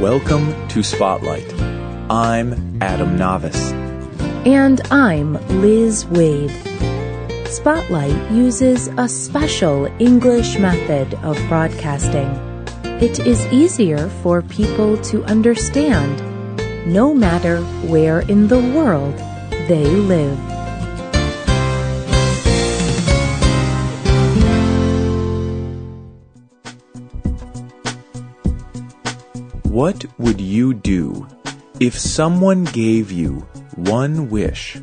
[0.00, 1.52] Welcome to Spotlight.
[2.08, 3.72] I'm Adam Navis.
[4.46, 6.52] And I'm Liz Waid.
[7.48, 12.28] Spotlight uses a special English method of broadcasting.
[13.02, 16.22] It is easier for people to understand,
[16.86, 19.16] no matter where in the world
[19.66, 20.57] they live.
[29.78, 31.28] What would you do
[31.78, 33.46] if someone gave you
[33.76, 34.76] one wish?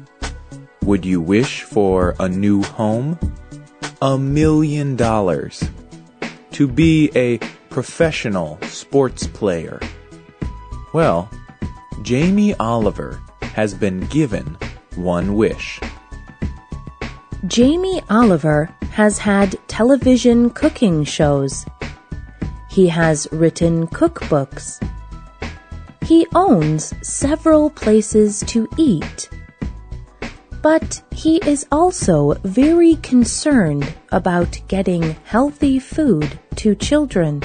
[0.84, 3.20] Would you wish for a new home?
[4.02, 5.62] A million dollars?
[6.54, 9.82] To be a professional sports player?
[10.94, 11.30] Well,
[12.02, 14.58] Jamie Oliver has been given
[14.96, 15.78] one wish.
[17.48, 21.66] Jamie Oliver has had television cooking shows.
[22.76, 24.86] He has written cookbooks.
[26.04, 29.30] He owns several places to eat.
[30.62, 37.42] But he is also very concerned about getting healthy food to children.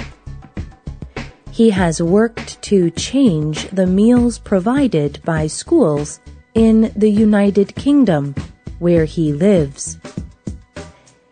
[1.53, 6.19] He has worked to change the meals provided by schools
[6.55, 8.35] in the United Kingdom,
[8.81, 9.97] where he lives.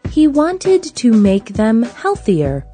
[0.09, 2.65] He wanted to make them healthier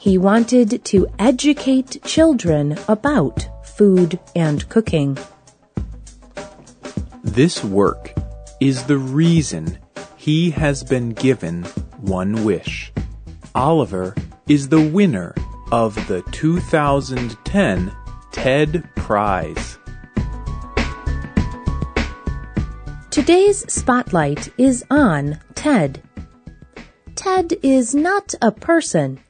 [0.00, 5.18] he wanted to educate children about food and cooking.
[7.22, 8.14] This work
[8.60, 9.78] is the reason
[10.16, 11.64] he has been given
[12.00, 12.90] one wish.
[13.54, 14.14] Oliver
[14.48, 15.34] is the winner
[15.70, 17.92] of the 2010
[18.32, 19.78] TED Prize.
[23.10, 26.02] Today's spotlight is on TED.
[27.16, 29.20] TED is not a person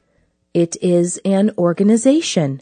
[0.53, 2.61] it is an organization.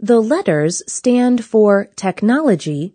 [0.00, 2.94] The letters stand for technology,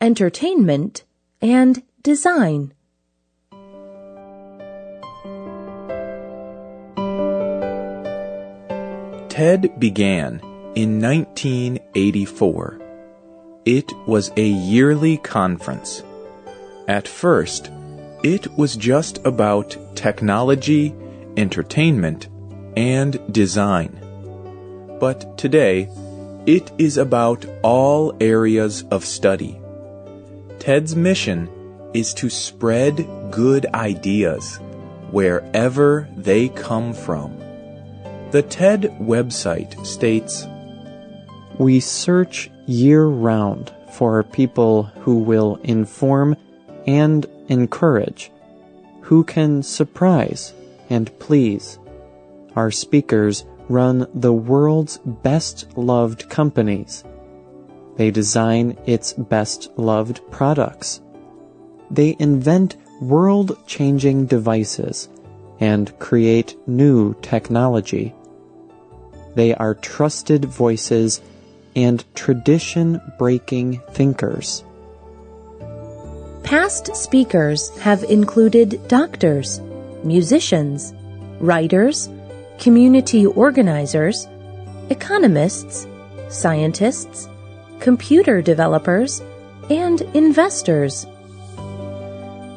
[0.00, 1.04] entertainment,
[1.40, 2.74] and design.
[9.28, 10.40] TED began
[10.74, 12.80] in 1984.
[13.64, 16.02] It was a yearly conference.
[16.86, 17.70] At first,
[18.22, 20.94] it was just about technology,
[21.36, 22.28] entertainment,
[22.76, 23.98] and design.
[25.00, 25.88] But today,
[26.46, 29.60] it is about all areas of study.
[30.58, 31.48] TED's mission
[31.94, 34.58] is to spread good ideas
[35.10, 37.38] wherever they come from.
[38.30, 40.46] The TED website states
[41.58, 46.36] We search year round for people who will inform
[46.86, 48.30] and encourage,
[49.02, 50.54] who can surprise
[50.88, 51.78] and please
[52.56, 57.04] our speakers run the world's best loved companies.
[57.96, 61.00] They design its best loved products.
[61.90, 65.08] They invent world changing devices
[65.60, 68.14] and create new technology.
[69.34, 71.20] They are trusted voices
[71.76, 74.64] and tradition breaking thinkers.
[76.42, 79.60] Past speakers have included doctors,
[80.04, 80.92] musicians,
[81.40, 82.08] writers,
[82.58, 84.28] community organizers,
[84.90, 85.86] economists,
[86.28, 87.28] scientists,
[87.80, 89.22] computer developers,
[89.70, 91.06] and investors.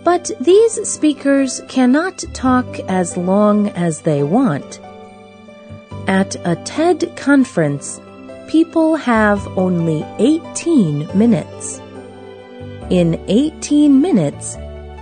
[0.03, 4.79] But these speakers cannot talk as long as they want.
[6.07, 7.99] At a TED conference,
[8.47, 11.81] people have only 18 minutes.
[12.91, 14.57] In 18 minutes,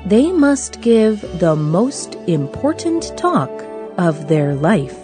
[0.06, 3.52] they must give the most important talk
[3.98, 5.00] of their life.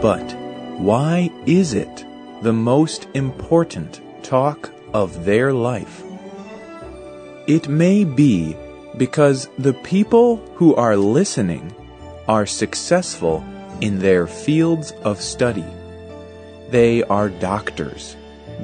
[0.00, 0.32] But
[0.78, 2.06] why is it
[2.42, 6.02] the most important talk of their life?
[7.46, 8.56] It may be
[8.96, 11.74] because the people who are listening
[12.28, 13.44] are successful
[13.80, 15.64] in their fields of study.
[16.70, 18.16] They are doctors,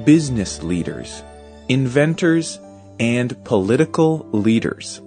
[0.04, 1.22] business leaders,
[1.68, 2.60] inventors,
[3.00, 5.00] and political leaders.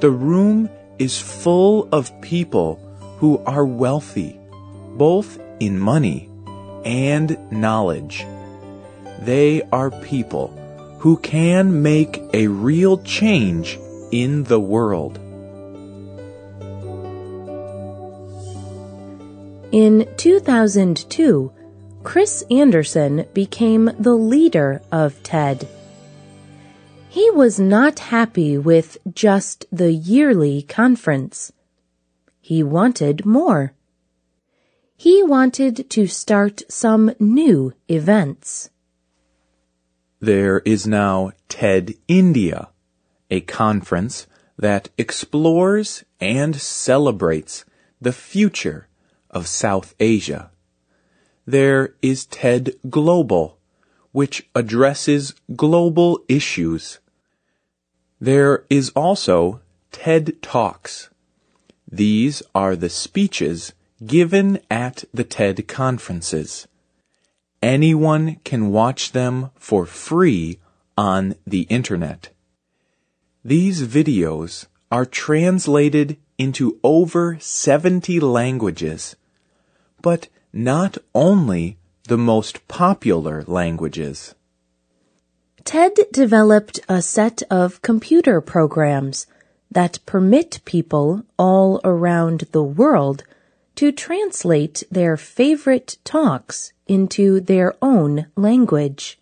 [0.00, 2.80] The room is full of people
[3.18, 4.38] who are wealthy,
[4.96, 6.28] both in money
[6.84, 8.24] and knowledge.
[9.20, 10.48] They are people
[11.00, 13.78] who can make a real change
[14.12, 15.18] in the world.
[19.72, 21.52] In 2002,
[22.02, 25.68] Chris Anderson became the leader of TED.
[27.16, 31.50] He was not happy with just the yearly conference.
[32.42, 33.72] He wanted more.
[34.98, 38.68] He wanted to start some new events.
[40.20, 42.68] There is now TED India,
[43.30, 44.26] a conference
[44.58, 47.64] that explores and celebrates
[47.98, 48.88] the future
[49.30, 50.50] of South Asia.
[51.46, 53.56] There is TED Global,
[54.12, 57.00] which addresses global issues.
[58.20, 59.60] There is also
[59.92, 61.10] TED Talks.
[61.90, 63.74] These are the speeches
[64.04, 66.66] given at the TED conferences.
[67.62, 70.58] Anyone can watch them for free
[70.96, 72.30] on the internet.
[73.44, 79.16] These videos are translated into over 70 languages,
[80.00, 84.35] but not only the most popular languages.
[85.66, 89.26] Ted developed a set of computer programs
[89.68, 93.24] that permit people all around the world
[93.74, 99.18] to translate their favorite talks into their own language.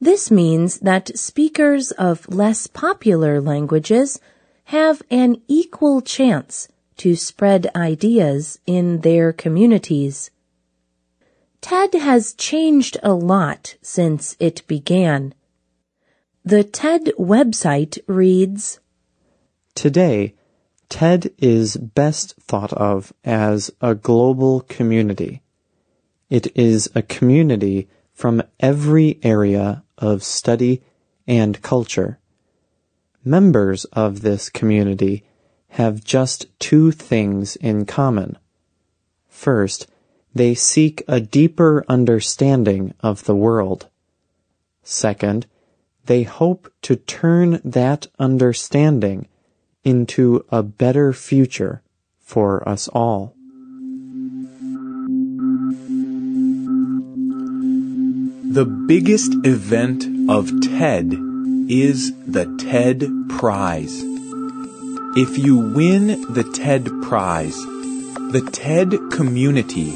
[0.00, 4.20] This means that speakers of less popular languages
[4.66, 6.68] have an equal chance
[6.98, 10.30] to spread ideas in their communities.
[11.64, 15.32] TED has changed a lot since it began.
[16.44, 18.80] The TED website reads,
[19.74, 20.34] Today,
[20.90, 25.40] TED is best thought of as a global community.
[26.28, 30.82] It is a community from every area of study
[31.26, 32.18] and culture.
[33.24, 35.24] Members of this community
[35.68, 38.36] have just two things in common.
[39.30, 39.86] First,
[40.34, 43.88] they seek a deeper understanding of the world.
[44.82, 45.46] Second,
[46.06, 49.26] they hope to turn that understanding
[49.84, 51.82] into a better future
[52.20, 53.34] for us all.
[58.54, 61.14] The biggest event of TED
[61.68, 64.02] is the TED Prize.
[65.16, 69.92] If you win the TED Prize, the TED community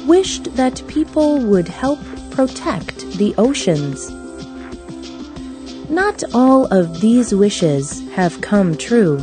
[0.06, 1.98] wished that people would help
[2.30, 4.10] protect the oceans.
[5.90, 9.18] Not all of these wishes have come true,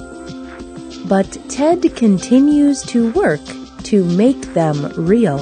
[1.06, 3.42] but Ted continues to work
[3.84, 5.40] to make them real.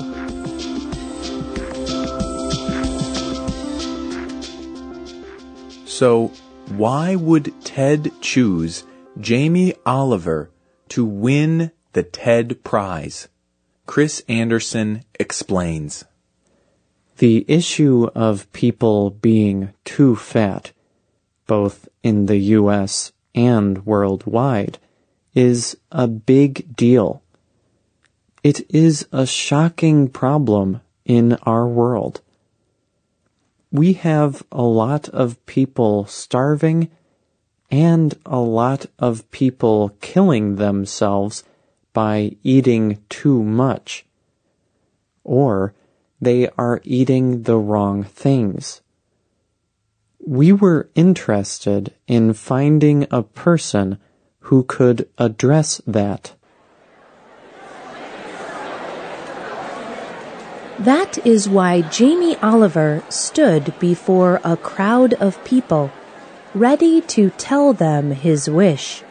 [5.86, 6.32] So,
[6.70, 8.84] why would Ted choose
[9.20, 10.50] Jamie Oliver
[10.90, 13.28] to win the TED Prize?
[13.86, 16.06] Chris Anderson explains.
[17.18, 20.72] The issue of people being too fat
[21.52, 24.78] both in the US and worldwide,
[25.36, 27.22] is a big deal.
[28.42, 32.22] It is a shocking problem in our world.
[33.70, 36.90] We have a lot of people starving
[37.70, 41.44] and a lot of people killing themselves
[41.94, 44.06] by eating too much.
[45.24, 45.74] Or
[46.20, 48.82] they are eating the wrong things
[50.26, 53.98] we were interested in finding a person
[54.42, 56.34] who could address that.
[60.78, 65.92] That is why Jamie Oliver stood before a crowd of people,
[66.56, 69.04] ready to tell them his wish.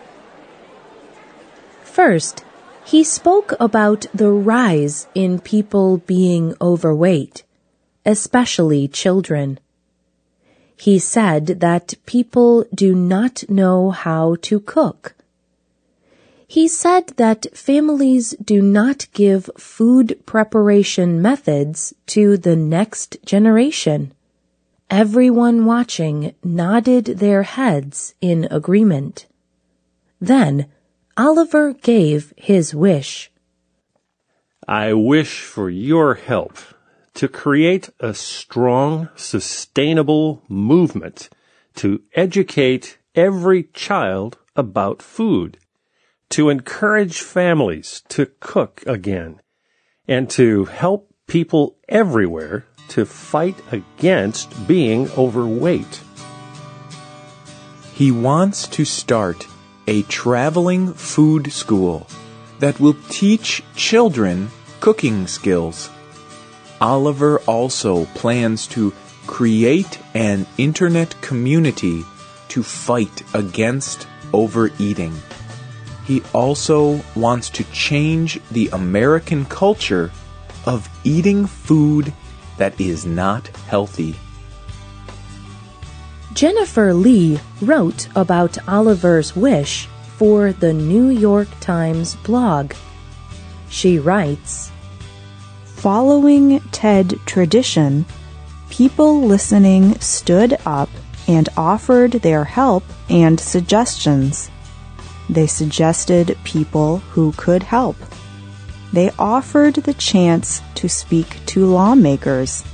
[1.82, 2.44] First,
[2.90, 7.44] he spoke about the rise in people being overweight,
[8.04, 9.58] especially children.
[10.76, 15.14] He said that people do not know how to cook
[16.50, 24.12] he said that families do not give food preparation methods to the next generation.
[24.90, 29.26] Everyone watching nodded their heads in agreement.
[30.20, 30.66] Then
[31.16, 33.30] Oliver gave his wish.
[34.66, 36.56] I wish for your help
[37.14, 41.28] to create a strong, sustainable movement
[41.76, 45.58] to educate every child about food
[46.30, 49.40] to encourage families to cook again
[50.06, 56.00] and to help people everywhere to fight against being overweight.
[57.94, 59.46] He wants to start
[59.86, 62.06] a traveling food school
[62.58, 65.90] that will teach children cooking skills.
[66.80, 68.92] Oliver also plans to
[69.26, 72.04] create an internet community
[72.48, 75.14] to fight against overeating.
[76.06, 80.10] He also wants to change the American culture
[80.66, 82.12] of eating food
[82.58, 84.16] that is not healthy.
[86.40, 92.72] Jennifer Lee wrote about Oliver's wish for the New York Times blog.
[93.68, 94.72] She writes
[95.66, 98.06] Following TED tradition,
[98.70, 100.88] people listening stood up
[101.28, 104.50] and offered their help and suggestions.
[105.28, 107.96] They suggested people who could help.
[108.94, 112.64] They offered the chance to speak to lawmakers.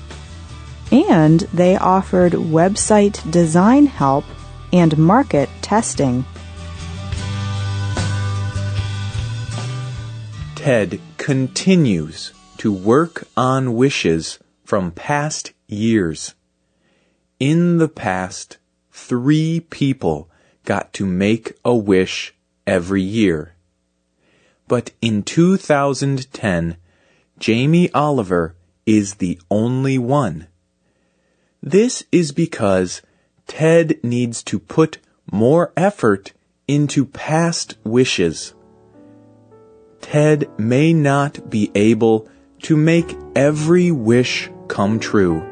[0.93, 4.25] And they offered website design help
[4.73, 6.25] and market testing.
[10.55, 16.35] TED continues to work on wishes from past years.
[17.39, 18.59] In the past,
[18.91, 20.29] three people
[20.65, 22.35] got to make a wish
[22.67, 23.55] every year.
[24.69, 26.77] But in 2010,
[27.39, 30.49] Jamie Oliver is the only one.
[31.67, 33.03] This is because
[33.49, 34.99] Ted needs to put
[35.33, 36.33] more effort
[36.69, 38.55] into past wishes.
[40.01, 42.29] Ted may not be able
[42.63, 45.43] to make every wish come true,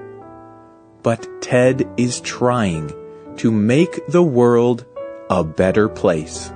[1.03, 2.93] but Ted is trying
[3.39, 4.87] to make the world
[5.29, 6.53] a better place.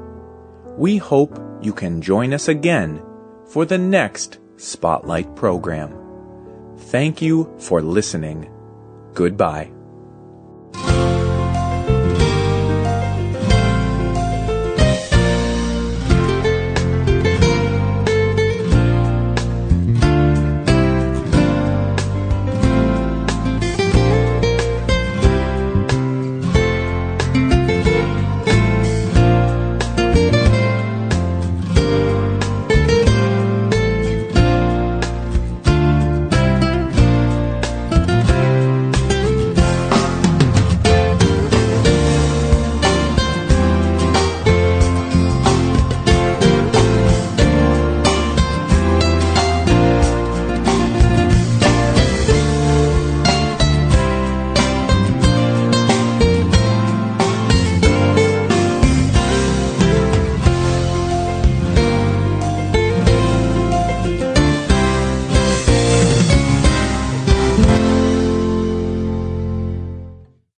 [0.77, 3.01] We hope you can join us again
[3.47, 5.95] for the next Spotlight program.
[6.77, 8.51] Thank you for listening.
[9.15, 9.78] Goodbye.